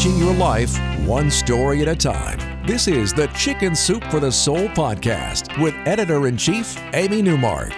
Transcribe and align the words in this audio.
changing 0.00 0.18
your 0.18 0.34
life 0.34 0.78
one 1.06 1.30
story 1.30 1.82
at 1.82 1.88
a 1.88 1.94
time. 1.94 2.38
This 2.66 2.88
is 2.88 3.12
the 3.12 3.26
Chicken 3.28 3.74
Soup 3.74 4.02
for 4.04 4.18
the 4.18 4.32
Soul 4.32 4.66
podcast 4.68 5.60
with 5.60 5.74
editor 5.84 6.26
in 6.26 6.38
chief, 6.38 6.78
Amy 6.94 7.20
Newmark. 7.20 7.70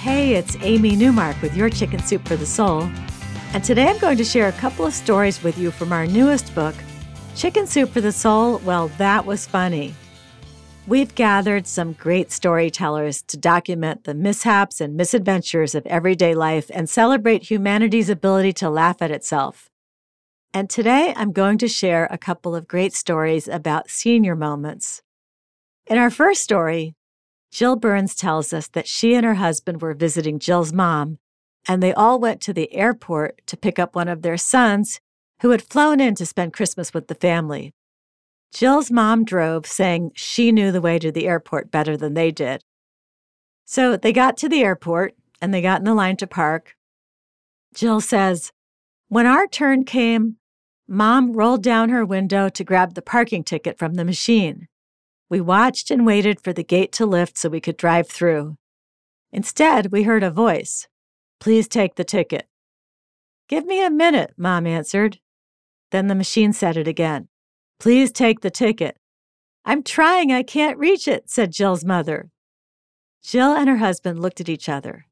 Hey, 0.00 0.34
it's 0.34 0.56
Amy 0.60 0.96
Newmark 0.96 1.40
with 1.40 1.56
your 1.56 1.70
Chicken 1.70 2.00
Soup 2.00 2.26
for 2.26 2.34
the 2.34 2.46
Soul. 2.46 2.90
And 3.52 3.62
today 3.62 3.86
I'm 3.86 3.98
going 3.98 4.16
to 4.16 4.24
share 4.24 4.48
a 4.48 4.52
couple 4.52 4.86
of 4.86 4.92
stories 4.92 5.40
with 5.44 5.56
you 5.56 5.70
from 5.70 5.92
our 5.92 6.04
newest 6.04 6.52
book, 6.52 6.74
Chicken 7.36 7.68
Soup 7.68 7.88
for 7.88 8.00
the 8.00 8.10
Soul. 8.10 8.58
Well, 8.64 8.88
that 8.98 9.24
was 9.24 9.46
funny. 9.46 9.94
We've 10.88 11.14
gathered 11.14 11.68
some 11.68 11.92
great 11.92 12.32
storytellers 12.32 13.22
to 13.22 13.36
document 13.36 14.02
the 14.02 14.14
mishaps 14.14 14.80
and 14.80 14.96
misadventures 14.96 15.76
of 15.76 15.86
everyday 15.86 16.34
life 16.34 16.72
and 16.74 16.90
celebrate 16.90 17.48
humanity's 17.48 18.10
ability 18.10 18.52
to 18.54 18.68
laugh 18.68 19.00
at 19.00 19.12
itself. 19.12 19.70
And 20.56 20.70
today 20.70 21.12
I'm 21.16 21.32
going 21.32 21.58
to 21.58 21.66
share 21.66 22.06
a 22.12 22.16
couple 22.16 22.54
of 22.54 22.68
great 22.68 22.94
stories 22.94 23.48
about 23.48 23.90
senior 23.90 24.36
moments. 24.36 25.02
In 25.88 25.98
our 25.98 26.10
first 26.10 26.42
story, 26.42 26.94
Jill 27.50 27.74
Burns 27.74 28.14
tells 28.14 28.52
us 28.52 28.68
that 28.68 28.86
she 28.86 29.16
and 29.16 29.26
her 29.26 29.34
husband 29.34 29.82
were 29.82 29.94
visiting 29.94 30.38
Jill's 30.38 30.72
mom, 30.72 31.18
and 31.66 31.82
they 31.82 31.92
all 31.92 32.20
went 32.20 32.40
to 32.42 32.52
the 32.52 32.72
airport 32.72 33.44
to 33.48 33.56
pick 33.56 33.80
up 33.80 33.96
one 33.96 34.06
of 34.06 34.22
their 34.22 34.36
sons 34.36 35.00
who 35.40 35.50
had 35.50 35.60
flown 35.60 35.98
in 35.98 36.14
to 36.14 36.24
spend 36.24 36.52
Christmas 36.52 36.94
with 36.94 37.08
the 37.08 37.16
family. 37.16 37.74
Jill's 38.52 38.92
mom 38.92 39.24
drove, 39.24 39.66
saying 39.66 40.12
she 40.14 40.52
knew 40.52 40.70
the 40.70 40.80
way 40.80 41.00
to 41.00 41.10
the 41.10 41.26
airport 41.26 41.72
better 41.72 41.96
than 41.96 42.14
they 42.14 42.30
did. 42.30 42.62
So 43.64 43.96
they 43.96 44.12
got 44.12 44.36
to 44.36 44.48
the 44.48 44.62
airport 44.62 45.16
and 45.42 45.52
they 45.52 45.62
got 45.62 45.80
in 45.80 45.84
the 45.84 45.94
line 45.94 46.16
to 46.18 46.28
park. 46.28 46.76
Jill 47.74 48.00
says, 48.00 48.52
When 49.08 49.26
our 49.26 49.48
turn 49.48 49.84
came, 49.84 50.36
Mom 50.86 51.32
rolled 51.32 51.62
down 51.62 51.88
her 51.88 52.04
window 52.04 52.48
to 52.48 52.64
grab 52.64 52.94
the 52.94 53.02
parking 53.02 53.42
ticket 53.42 53.78
from 53.78 53.94
the 53.94 54.04
machine. 54.04 54.68
We 55.30 55.40
watched 55.40 55.90
and 55.90 56.04
waited 56.04 56.40
for 56.40 56.52
the 56.52 56.62
gate 56.62 56.92
to 56.92 57.06
lift 57.06 57.38
so 57.38 57.48
we 57.48 57.60
could 57.60 57.76
drive 57.76 58.08
through. 58.08 58.56
Instead, 59.32 59.90
we 59.90 60.02
heard 60.02 60.22
a 60.22 60.30
voice 60.30 60.86
Please 61.40 61.68
take 61.68 61.96
the 61.96 62.04
ticket. 62.04 62.46
Give 63.48 63.66
me 63.66 63.84
a 63.84 63.90
minute, 63.90 64.32
Mom 64.36 64.66
answered. 64.66 65.18
Then 65.90 66.06
the 66.06 66.14
machine 66.14 66.52
said 66.52 66.76
it 66.76 66.88
again. 66.88 67.28
Please 67.78 68.10
take 68.12 68.40
the 68.40 68.50
ticket. 68.50 68.96
I'm 69.64 69.82
trying, 69.82 70.32
I 70.32 70.42
can't 70.42 70.78
reach 70.78 71.08
it, 71.08 71.28
said 71.28 71.52
Jill's 71.52 71.84
mother. 71.84 72.30
Jill 73.22 73.54
and 73.54 73.68
her 73.68 73.78
husband 73.78 74.20
looked 74.20 74.40
at 74.40 74.48
each 74.48 74.68
other. 74.68 75.06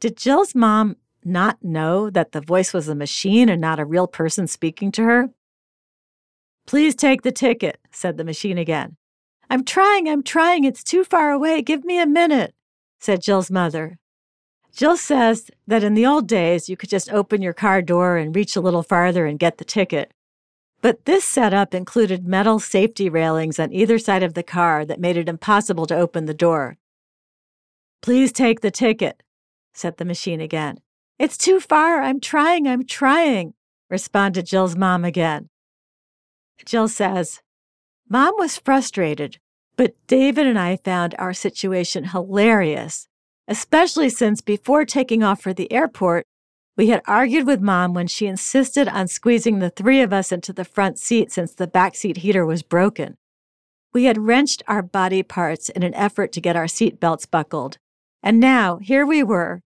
Did 0.00 0.16
Jill's 0.16 0.54
mom 0.54 0.96
not 1.24 1.62
know 1.62 2.10
that 2.10 2.32
the 2.32 2.40
voice 2.40 2.72
was 2.72 2.88
a 2.88 2.94
machine 2.94 3.48
and 3.48 3.60
not 3.60 3.80
a 3.80 3.84
real 3.84 4.06
person 4.06 4.46
speaking 4.46 4.92
to 4.92 5.04
her? 5.04 5.30
Please 6.66 6.94
take 6.94 7.22
the 7.22 7.32
ticket, 7.32 7.78
said 7.90 8.16
the 8.16 8.24
machine 8.24 8.58
again. 8.58 8.96
I'm 9.50 9.64
trying, 9.64 10.08
I'm 10.08 10.22
trying, 10.22 10.64
it's 10.64 10.84
too 10.84 11.04
far 11.04 11.30
away, 11.30 11.62
give 11.62 11.84
me 11.84 11.98
a 11.98 12.06
minute, 12.06 12.54
said 12.98 13.22
Jill's 13.22 13.50
mother. 13.50 13.98
Jill 14.72 14.96
says 14.96 15.50
that 15.66 15.82
in 15.82 15.94
the 15.94 16.06
old 16.06 16.28
days, 16.28 16.68
you 16.68 16.76
could 16.76 16.90
just 16.90 17.10
open 17.10 17.42
your 17.42 17.54
car 17.54 17.80
door 17.82 18.16
and 18.16 18.36
reach 18.36 18.54
a 18.54 18.60
little 18.60 18.82
farther 18.82 19.26
and 19.26 19.38
get 19.38 19.58
the 19.58 19.64
ticket. 19.64 20.12
But 20.80 21.04
this 21.06 21.24
setup 21.24 21.74
included 21.74 22.28
metal 22.28 22.60
safety 22.60 23.08
railings 23.08 23.58
on 23.58 23.72
either 23.72 23.98
side 23.98 24.22
of 24.22 24.34
the 24.34 24.44
car 24.44 24.84
that 24.84 25.00
made 25.00 25.16
it 25.16 25.28
impossible 25.28 25.86
to 25.86 25.96
open 25.96 26.26
the 26.26 26.34
door. 26.34 26.76
Please 28.00 28.30
take 28.30 28.60
the 28.60 28.70
ticket, 28.70 29.22
said 29.72 29.96
the 29.96 30.04
machine 30.04 30.40
again. 30.40 30.78
It's 31.18 31.36
too 31.36 31.60
far. 31.60 32.02
I'm 32.02 32.20
trying. 32.20 32.68
I'm 32.68 32.84
trying, 32.84 33.54
responded 33.90 34.46
Jill's 34.46 34.76
mom 34.76 35.04
again. 35.04 35.48
Jill 36.64 36.88
says, 36.88 37.40
Mom 38.08 38.34
was 38.38 38.56
frustrated, 38.56 39.38
but 39.76 39.94
David 40.06 40.46
and 40.46 40.58
I 40.58 40.76
found 40.76 41.14
our 41.18 41.34
situation 41.34 42.04
hilarious, 42.04 43.08
especially 43.46 44.08
since 44.08 44.40
before 44.40 44.84
taking 44.84 45.22
off 45.22 45.42
for 45.42 45.52
the 45.52 45.70
airport, 45.72 46.24
we 46.76 46.88
had 46.88 47.02
argued 47.06 47.44
with 47.44 47.60
mom 47.60 47.92
when 47.92 48.06
she 48.06 48.26
insisted 48.26 48.86
on 48.86 49.08
squeezing 49.08 49.58
the 49.58 49.70
three 49.70 50.00
of 50.00 50.12
us 50.12 50.30
into 50.30 50.52
the 50.52 50.64
front 50.64 50.98
seat 50.98 51.32
since 51.32 51.52
the 51.52 51.66
backseat 51.66 52.18
heater 52.18 52.46
was 52.46 52.62
broken. 52.62 53.16
We 53.92 54.04
had 54.04 54.16
wrenched 54.16 54.62
our 54.68 54.82
body 54.82 55.24
parts 55.24 55.68
in 55.68 55.82
an 55.82 55.94
effort 55.94 56.30
to 56.32 56.40
get 56.40 56.54
our 56.54 56.68
seat 56.68 57.00
belts 57.00 57.26
buckled. 57.26 57.78
And 58.22 58.38
now, 58.38 58.76
here 58.76 59.04
we 59.04 59.24
were, 59.24 59.60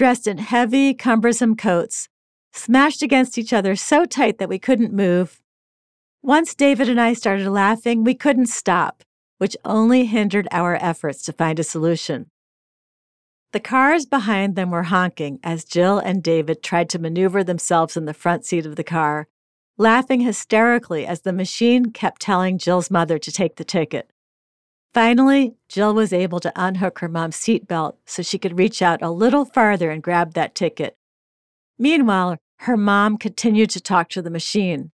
dressed 0.00 0.26
in 0.26 0.38
heavy, 0.38 0.94
cumbersome 0.94 1.54
coats, 1.54 2.08
smashed 2.54 3.02
against 3.02 3.36
each 3.36 3.52
other 3.52 3.76
so 3.76 4.06
tight 4.06 4.38
that 4.38 4.48
we 4.48 4.58
couldn't 4.58 4.94
move. 4.94 5.42
Once 6.22 6.54
David 6.54 6.88
and 6.88 6.98
I 6.98 7.12
started 7.12 7.50
laughing, 7.50 8.02
we 8.02 8.14
couldn't 8.14 8.46
stop, 8.46 9.04
which 9.36 9.58
only 9.62 10.06
hindered 10.06 10.48
our 10.52 10.74
efforts 10.80 11.22
to 11.24 11.34
find 11.34 11.58
a 11.58 11.62
solution. 11.62 12.30
The 13.52 13.60
cars 13.60 14.06
behind 14.06 14.56
them 14.56 14.70
were 14.70 14.84
honking 14.84 15.38
as 15.44 15.66
Jill 15.66 15.98
and 15.98 16.22
David 16.22 16.62
tried 16.62 16.88
to 16.88 16.98
maneuver 16.98 17.44
themselves 17.44 17.94
in 17.94 18.06
the 18.06 18.14
front 18.14 18.46
seat 18.46 18.64
of 18.64 18.76
the 18.76 18.82
car, 18.82 19.28
laughing 19.76 20.22
hysterically 20.22 21.04
as 21.06 21.20
the 21.20 21.32
machine 21.34 21.92
kept 21.92 22.22
telling 22.22 22.56
Jill's 22.56 22.90
mother 22.90 23.18
to 23.18 23.30
take 23.30 23.56
the 23.56 23.64
ticket. 23.64 24.10
Finally, 24.92 25.54
Jill 25.68 25.94
was 25.94 26.12
able 26.12 26.40
to 26.40 26.52
unhook 26.56 26.98
her 26.98 27.08
mom's 27.08 27.36
seatbelt 27.36 27.94
so 28.04 28.22
she 28.22 28.38
could 28.38 28.58
reach 28.58 28.82
out 28.82 29.02
a 29.02 29.10
little 29.10 29.44
farther 29.44 29.90
and 29.90 30.02
grab 30.02 30.34
that 30.34 30.54
ticket. 30.54 30.96
Meanwhile, 31.78 32.38
her 32.60 32.76
mom 32.76 33.16
continued 33.16 33.70
to 33.70 33.80
talk 33.80 34.08
to 34.10 34.22
the 34.22 34.30
machine. 34.30 34.90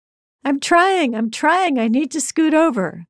I'm 0.44 0.60
trying, 0.60 1.16
I'm 1.16 1.30
trying, 1.30 1.80
I 1.80 1.88
need 1.88 2.12
to 2.12 2.22
scoot 2.22 2.54
over. 2.54 3.06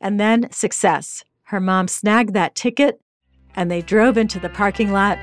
And 0.00 0.20
then 0.20 0.50
success. 0.52 1.24
Her 1.44 1.60
mom 1.60 1.88
snagged 1.88 2.34
that 2.34 2.54
ticket 2.54 3.00
and 3.54 3.70
they 3.70 3.80
drove 3.80 4.18
into 4.18 4.38
the 4.38 4.50
parking 4.50 4.92
lot. 4.92 5.18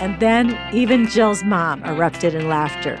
And 0.00 0.18
then 0.18 0.58
even 0.74 1.06
Jill's 1.06 1.44
mom 1.44 1.84
erupted 1.84 2.34
in 2.34 2.48
laughter. 2.48 3.00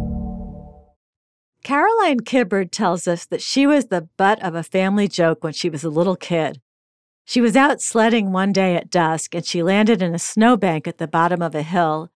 Caroline 1.63 2.21
Kibbard 2.21 2.71
tells 2.71 3.07
us 3.07 3.25
that 3.25 3.41
she 3.41 3.67
was 3.67 3.85
the 3.85 4.09
butt 4.17 4.41
of 4.41 4.55
a 4.55 4.63
family 4.63 5.07
joke 5.07 5.43
when 5.43 5.53
she 5.53 5.69
was 5.69 5.83
a 5.83 5.89
little 5.89 6.15
kid. 6.15 6.59
She 7.23 7.39
was 7.39 7.55
out 7.55 7.81
sledding 7.81 8.31
one 8.31 8.51
day 8.51 8.75
at 8.75 8.89
dusk 8.89 9.35
and 9.35 9.45
she 9.45 9.61
landed 9.61 10.01
in 10.01 10.15
a 10.15 10.19
snowbank 10.19 10.87
at 10.87 10.97
the 10.97 11.07
bottom 11.07 11.41
of 11.41 11.53
a 11.53 11.61
hill. 11.61 12.09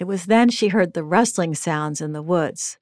It 0.00 0.04
was 0.04 0.26
then 0.26 0.48
she 0.48 0.68
heard 0.68 0.94
the 0.94 1.04
rustling 1.04 1.54
sounds 1.54 2.00
in 2.00 2.12
the 2.12 2.22
woods. 2.22 2.78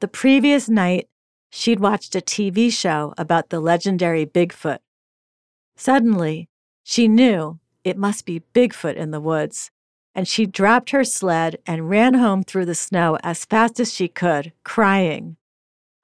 The 0.00 0.08
previous 0.08 0.68
night, 0.68 1.08
she'd 1.50 1.80
watched 1.80 2.14
a 2.14 2.20
TV 2.20 2.72
show 2.72 3.12
about 3.18 3.50
the 3.50 3.60
legendary 3.60 4.24
Bigfoot. 4.24 4.78
Suddenly, 5.76 6.48
she 6.84 7.08
knew 7.08 7.58
it 7.82 7.98
must 7.98 8.24
be 8.24 8.44
Bigfoot 8.54 8.94
in 8.94 9.10
the 9.10 9.20
woods 9.20 9.70
and 10.18 10.26
she 10.26 10.46
dropped 10.46 10.90
her 10.90 11.04
sled 11.04 11.58
and 11.64 11.88
ran 11.88 12.14
home 12.14 12.42
through 12.42 12.64
the 12.64 12.74
snow 12.74 13.16
as 13.22 13.44
fast 13.44 13.78
as 13.78 13.94
she 13.94 14.08
could, 14.08 14.52
crying. 14.64 15.36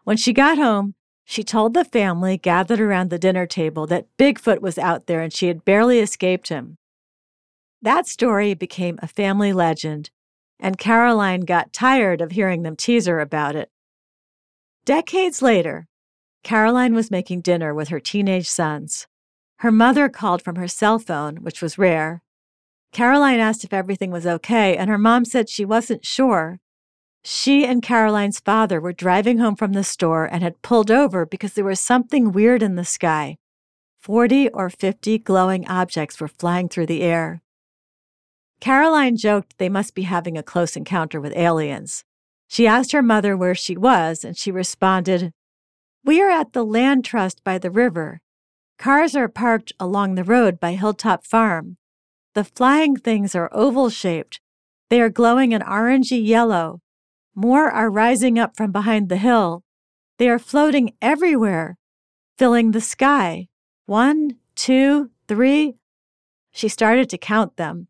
When 0.05 0.17
she 0.17 0.33
got 0.33 0.57
home, 0.57 0.95
she 1.25 1.43
told 1.43 1.75
the 1.75 1.85
family 1.85 2.39
gathered 2.39 2.79
around 2.79 3.11
the 3.11 3.19
dinner 3.19 3.45
table 3.45 3.89
that 3.89 4.07
Bigfoot 4.17 4.61
was 4.61 4.79
out 4.79 5.09
there 5.09 5.21
and 5.21 5.33
she 5.33 5.49
had 5.49 5.65
barely 5.65 5.99
escaped 5.99 6.49
him. 6.49 6.77
That 7.83 8.07
story 8.07 8.55
became 8.55 9.01
a 9.03 9.09
family 9.09 9.53
legend, 9.53 10.11
and 10.61 10.79
Caroline 10.79 11.41
got 11.41 11.73
tired 11.73 12.21
of 12.21 12.31
hearing 12.31 12.63
them 12.63 12.77
tease 12.77 13.07
her 13.07 13.19
about 13.19 13.57
it. 13.57 13.73
Decades 14.85 15.43
later, 15.43 15.89
Caroline 16.45 16.95
was 16.95 17.11
making 17.11 17.41
dinner 17.41 17.75
with 17.75 17.89
her 17.89 17.99
teenage 17.99 18.49
sons. 18.49 19.09
Her 19.57 19.73
mother 19.73 20.09
called 20.09 20.41
from 20.41 20.55
her 20.55 20.69
cell 20.69 21.01
phone, 21.01 21.39
which 21.39 21.61
was 21.61 21.79
rare, 21.79 22.23
Caroline 22.94 23.41
asked 23.41 23.64
if 23.64 23.73
everything 23.73 24.12
was 24.12 24.25
okay, 24.25 24.76
and 24.76 24.88
her 24.88 24.96
mom 24.96 25.25
said 25.25 25.49
she 25.49 25.64
wasn't 25.64 26.06
sure. 26.06 26.61
She 27.25 27.67
and 27.67 27.82
Caroline's 27.82 28.38
father 28.38 28.81
were 28.81 28.93
driving 28.93 29.38
home 29.38 29.56
from 29.56 29.73
the 29.73 29.82
store 29.82 30.26
and 30.26 30.44
had 30.44 30.62
pulled 30.62 30.93
over 30.93 31.26
because 31.26 31.55
there 31.55 31.64
was 31.64 31.81
something 31.81 32.31
weird 32.31 32.62
in 32.62 32.76
the 32.76 32.85
sky. 32.85 33.37
Forty 34.00 34.49
or 34.49 34.70
fifty 34.70 35.19
glowing 35.19 35.67
objects 35.67 36.20
were 36.20 36.29
flying 36.29 36.69
through 36.69 36.87
the 36.87 37.02
air. 37.02 37.43
Caroline 38.61 39.17
joked 39.17 39.58
they 39.58 39.69
must 39.69 39.96
be 39.96 40.02
having 40.02 40.38
a 40.38 40.43
close 40.44 40.76
encounter 40.76 41.20
with 41.20 41.37
aliens. 41.37 42.05
She 42.46 42.64
asked 42.64 42.93
her 42.93 43.02
mother 43.02 43.37
where 43.37 43.56
she 43.56 43.76
was, 43.76 44.23
and 44.23 44.38
she 44.38 44.52
responded, 44.52 45.32
We 46.05 46.23
are 46.23 46.31
at 46.31 46.52
the 46.52 46.64
land 46.64 47.05
trust 47.05 47.43
by 47.43 47.58
the 47.58 47.73
river. 47.73 48.20
Cars 48.79 49.17
are 49.17 49.29
parked 49.29 49.73
along 49.81 50.14
the 50.14 50.23
road 50.23 50.61
by 50.61 50.75
Hilltop 50.75 51.26
Farm. 51.26 51.76
The 52.35 52.45
flying 52.45 52.97
things 52.97 53.35
are 53.35 53.49
oval 53.53 53.91
shaped. 53.91 54.41
They 54.91 55.01
are 55.01 55.09
glowing 55.09 55.55
an 55.55 55.63
orangey 55.63 56.25
yellow. 56.25 56.81
More 57.35 57.71
are 57.71 57.91
rising 57.91 58.39
up 58.39 58.57
from 58.57 58.73
behind 58.73 59.09
the 59.09 59.17
hill. 59.17 59.63
They 60.19 60.29
are 60.29 60.39
floating 60.39 60.95
everywhere, 61.01 61.79
filling 62.37 62.71
the 62.71 62.81
sky. 62.81 63.49
One, 63.87 64.37
two, 64.55 65.11
three. 65.29 65.75
She 66.51 66.69
started 66.69 67.09
to 67.11 67.19
count 67.19 67.57
them. 67.57 67.89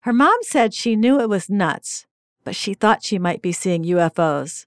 Her 0.00 0.12
mom 0.12 0.38
said 0.42 0.72
she 0.74 0.96
knew 0.96 1.20
it 1.20 1.28
was 1.28 1.50
nuts, 1.50 2.06
but 2.44 2.56
she 2.56 2.74
thought 2.74 3.04
she 3.04 3.18
might 3.18 3.42
be 3.42 3.52
seeing 3.52 3.84
UFOs. 3.84 4.66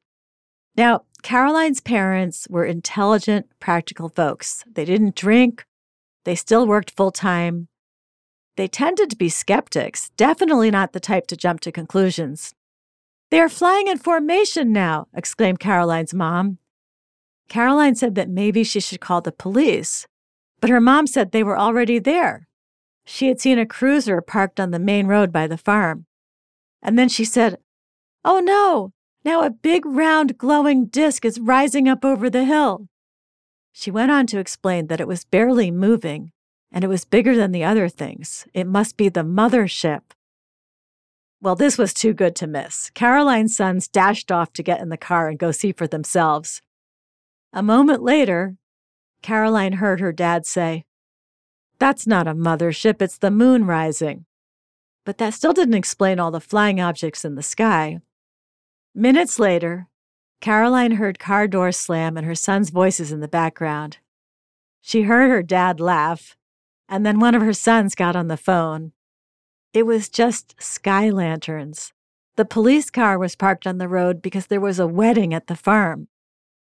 Now, 0.76 1.02
Caroline's 1.24 1.82
parents 1.82 2.48
were 2.50 2.66
intelligent, 2.66 3.48
practical 3.60 4.10
folks. 4.10 4.64
They 4.72 4.86
didn't 4.86 5.16
drink, 5.16 5.66
they 6.24 6.36
still 6.36 6.68
worked 6.68 6.92
full 6.92 7.12
time. 7.12 7.68
They 8.62 8.68
tended 8.68 9.10
to 9.10 9.16
be 9.16 9.28
skeptics, 9.28 10.12
definitely 10.18 10.70
not 10.70 10.94
the 10.94 11.00
type 11.00 11.26
to 11.30 11.36
jump 11.36 11.62
to 11.62 11.72
conclusions. 11.72 12.54
They 13.32 13.40
are 13.40 13.50
flying 13.50 13.88
in 13.88 13.98
formation 13.98 14.72
now, 14.72 15.08
exclaimed 15.16 15.60
Caroline's 15.60 16.14
mom. 16.14 16.60
Caroline 17.50 17.96
said 17.96 18.14
that 18.14 18.30
maybe 18.30 18.64
she 18.64 18.80
should 18.80 19.02
call 19.02 19.20
the 19.20 19.32
police, 19.32 20.06
but 20.60 20.70
her 20.70 20.80
mom 20.80 21.08
said 21.08 21.32
they 21.32 21.42
were 21.42 21.58
already 21.58 21.98
there. 21.98 22.48
She 23.04 23.30
had 23.30 23.42
seen 23.42 23.58
a 23.58 23.66
cruiser 23.66 24.22
parked 24.22 24.60
on 24.60 24.70
the 24.70 24.78
main 24.78 25.08
road 25.08 25.32
by 25.32 25.48
the 25.48 25.58
farm. 25.58 26.06
And 26.84 27.00
then 27.00 27.10
she 27.10 27.26
said, 27.26 27.58
Oh 28.24 28.40
no, 28.42 28.94
now 29.26 29.42
a 29.42 29.50
big 29.50 29.88
round 29.88 30.38
glowing 30.38 30.86
disk 30.86 31.26
is 31.26 31.40
rising 31.40 31.90
up 31.90 32.06
over 32.06 32.30
the 32.30 32.46
hill. 32.46 32.90
She 33.72 33.90
went 33.90 34.12
on 34.12 34.28
to 34.28 34.38
explain 34.38 34.86
that 34.86 35.02
it 35.02 35.08
was 35.08 35.26
barely 35.26 35.72
moving 35.72 36.32
and 36.72 36.84
it 36.84 36.88
was 36.88 37.06
bigger 37.06 37.36
than 37.36 37.52
the 37.52 37.64
other 37.64 37.90
things. 37.90 38.48
It 38.54 38.66
must 38.66 38.98
be 38.98 39.10
the 39.10 39.24
mothership. 39.24 40.02
Well, 41.42 41.56
this 41.56 41.78
was 41.78 41.94
too 41.94 42.14
good 42.14 42.36
to 42.38 42.48
miss. 42.48 42.92
Caroline's 42.92 43.56
sons 43.56 43.88
dashed 43.88 44.32
off 44.32 44.54
to 44.54 44.64
get 44.64 44.80
in 44.80 44.90
the 44.90 44.98
car 44.98 45.28
and 45.28 45.40
go 45.40 45.52
see 45.52 45.72
for 45.72 45.88
themselves. 45.88 46.62
A 47.52 47.64
moment 47.64 48.04
later, 48.04 48.56
Caroline 49.22 49.74
heard 49.74 50.00
her 50.00 50.12
dad 50.12 50.46
say, 50.46 50.86
That's 51.80 52.08
not 52.08 52.28
a 52.28 52.34
mothership, 52.34 53.02
it's 53.02 53.18
the 53.18 53.32
moon 53.32 53.66
rising. 53.66 54.26
But 55.04 55.18
that 55.18 55.34
still 55.34 55.54
didn't 55.54 55.74
explain 55.74 56.20
all 56.20 56.32
the 56.32 56.40
flying 56.40 56.80
objects 56.80 57.26
in 57.26 57.36
the 57.36 57.44
sky. 57.44 58.00
Minutes 58.94 59.40
later, 59.40 59.88
Caroline 60.42 60.94
heard 60.94 61.20
car 61.20 61.48
doors 61.48 61.78
slam 61.78 62.18
and 62.18 62.26
her 62.26 62.36
son's 62.36 62.70
voices 62.70 63.12
in 63.12 63.20
the 63.20 63.28
background. 63.28 63.98
She 64.82 65.04
heard 65.04 65.30
her 65.30 65.44
dad 65.44 65.80
laugh, 65.80 66.36
and 66.92 67.06
then 67.06 67.20
one 67.20 67.34
of 67.34 67.42
her 67.42 67.54
sons 67.54 67.96
got 67.96 68.18
on 68.18 68.28
the 68.28 68.36
phone. 68.36 68.92
It 69.74 69.84
was 69.84 70.10
just 70.10 70.62
sky 70.62 71.10
lanterns. 71.10 71.94
The 72.36 72.44
police 72.44 72.90
car 72.90 73.18
was 73.18 73.38
parked 73.38 73.66
on 73.66 73.78
the 73.78 73.88
road 73.88 74.22
because 74.22 74.48
there 74.48 74.60
was 74.60 74.78
a 74.78 74.86
wedding 74.86 75.34
at 75.34 75.48
the 75.48 75.56
farm. 75.56 76.10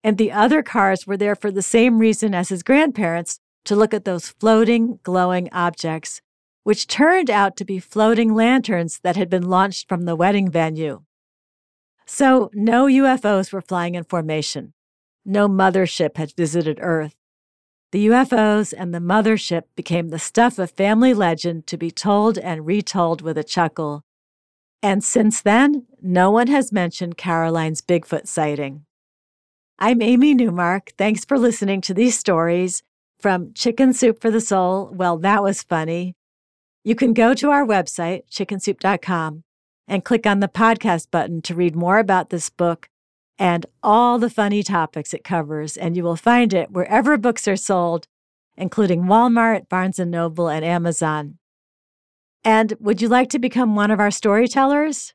And 0.04 0.18
the 0.18 0.31
other 0.31 0.62
cars 0.62 1.08
were 1.08 1.18
there 1.18 1.36
for 1.36 1.50
the 1.50 1.64
same 1.64 1.98
reason 1.98 2.36
as 2.36 2.50
his 2.50 2.62
grandparents 2.62 3.40
to 3.66 3.76
look 3.76 3.94
at 3.94 4.06
those 4.06 4.30
floating, 4.30 5.00
glowing 5.02 5.50
objects, 5.52 6.22
which 6.64 6.88
turned 6.88 7.32
out 7.32 7.58
to 7.58 7.66
be 7.66 7.80
floating 7.80 8.36
lanterns 8.36 9.00
that 9.00 9.16
had 9.16 9.30
been 9.30 9.50
launched 9.50 9.90
from 9.90 10.04
the 10.04 10.16
wedding 10.16 10.50
venue. 10.50 11.02
So, 12.06 12.52
no 12.54 12.86
UFOs 12.86 13.52
were 13.52 13.62
flying 13.62 13.96
in 13.96 14.04
formation. 14.04 14.74
No 15.25 15.48
mothership 15.48 16.18
had 16.18 16.34
visited 16.36 16.80
Earth. 16.82 17.19
The 17.91 18.06
UFOs 18.06 18.71
and 18.77 18.94
the 18.94 19.00
mothership 19.00 19.63
became 19.75 20.09
the 20.09 20.19
stuff 20.19 20.59
of 20.59 20.69
family 20.69 21.12
legend 21.12 21.65
to 21.68 21.77
be 21.77 21.89
told 21.89 22.38
and 22.38 22.63
retold 22.63 23.24
with 23.24 23.36
a 23.36 23.44
chuckle. 23.44 24.03
And 24.83 25.03
since 25.03 25.41
then, 25.41 25.88
no 26.00 26.30
one 26.30 26.47
has 26.47 26.71
mentioned 26.71 27.18
Caroline's 27.18 27.81
Bigfoot 27.81 28.27
sighting. 28.27 28.86
I'm 29.80 30.03
Amy 30.03 30.36
Newmark. 30.36 30.91
Thanks 31.00 31.25
for 31.25 31.39
listening 31.39 31.81
to 31.81 31.95
these 31.95 32.15
stories 32.15 32.83
from 33.19 33.53
Chicken 33.56 33.94
Soup 33.94 34.21
for 34.21 34.30
the 34.30 34.39
Soul. 34.39 34.91
Well, 34.94 35.18
that 35.18 35.41
was 35.41 35.63
funny. 35.63 36.15
You 36.83 36.94
can 36.94 37.13
go 37.13 37.33
to 37.33 37.50
our 37.50 37.65
website, 37.65 38.30
chickensoup.com, 38.30 39.44
and 39.88 40.06
click 40.06 40.27
on 40.27 40.41
the 40.41 40.47
podcast 40.47 41.09
button 41.09 41.41
to 41.41 41.56
read 41.56 41.75
more 41.75 41.97
about 41.97 42.30
this 42.30 42.51
book 42.51 42.88
and 43.39 43.65
all 43.81 44.19
the 44.19 44.30
funny 44.30 44.62
topics 44.62 45.13
it 45.13 45.24
covers. 45.24 45.77
And 45.77 45.95
you 45.95 46.03
will 46.03 46.18
find 46.18 46.53
it 46.53 46.71
wherever 46.71 47.18
books 47.18 47.47
are 47.47 47.56
sold, 47.56 48.07
including 48.57 49.03
Walmart, 49.03 49.69
Barnes 49.69 49.97
& 50.00 50.06
Noble, 50.06 50.50
and 50.50 50.65
Amazon. 50.65 51.38
And 52.44 52.74
would 52.80 53.01
you 53.01 53.07
like 53.07 53.30
to 53.30 53.39
become 53.39 53.75
one 53.75 53.91
of 53.91 54.00
our 54.00 54.12
storytellers? 54.12 55.13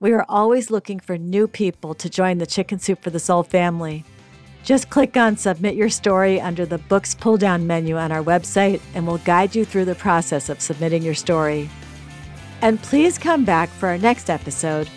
We 0.00 0.12
are 0.12 0.26
always 0.28 0.70
looking 0.70 1.00
for 1.00 1.16
new 1.16 1.48
people 1.48 1.94
to 1.94 2.10
join 2.10 2.38
the 2.38 2.46
Chicken 2.46 2.78
Soup 2.78 3.00
for 3.02 3.10
the 3.10 3.20
Soul 3.20 3.42
family. 3.42 4.04
Just 4.64 4.90
click 4.90 5.16
on 5.16 5.36
Submit 5.36 5.74
Your 5.74 5.88
Story 5.88 6.40
under 6.40 6.66
the 6.66 6.78
Books 6.78 7.14
pull 7.14 7.36
down 7.36 7.66
menu 7.66 7.96
on 7.96 8.12
our 8.12 8.22
website, 8.22 8.80
and 8.94 9.06
we'll 9.06 9.18
guide 9.18 9.54
you 9.54 9.64
through 9.64 9.86
the 9.86 9.94
process 9.94 10.48
of 10.48 10.60
submitting 10.60 11.02
your 11.02 11.14
story. 11.14 11.68
And 12.60 12.80
please 12.80 13.18
come 13.18 13.44
back 13.44 13.68
for 13.70 13.88
our 13.88 13.98
next 13.98 14.30
episode 14.30 14.88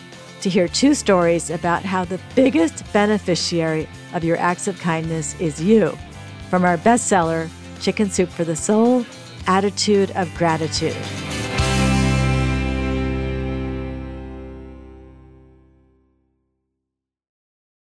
to 0.46 0.50
hear 0.52 0.68
two 0.68 0.94
stories 0.94 1.50
about 1.50 1.82
how 1.82 2.06
the 2.06 2.20
biggest 2.36 2.84
beneficiary 2.94 3.90
of 4.14 4.24
your 4.24 4.38
acts 4.38 4.68
of 4.68 4.80
kindness 4.80 5.34
is 5.42 5.60
you 5.60 5.98
from 6.52 6.64
our 6.64 6.78
bestseller, 6.78 7.50
Chicken 7.82 8.12
Soup 8.12 8.30
for 8.30 8.44
the 8.44 8.56
Soul 8.56 9.04
Attitude 9.48 10.12
of 10.12 10.32
Gratitude. 10.36 10.96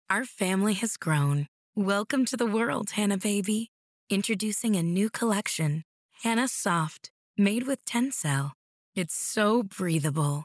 Our 0.08 0.24
family 0.24 0.74
has 0.74 0.96
grown. 0.96 1.48
Welcome 1.74 2.24
to 2.26 2.36
the 2.36 2.46
world, 2.46 2.90
Hanna 2.90 3.18
Baby. 3.18 3.72
Introducing 4.08 4.76
a 4.76 4.84
new 4.84 5.10
collection, 5.10 5.82
Hanna 6.22 6.46
Soft, 6.46 7.10
made 7.36 7.66
with 7.66 7.84
Tencel. 7.84 8.52
It's 8.94 9.16
so 9.16 9.64
breathable, 9.64 10.44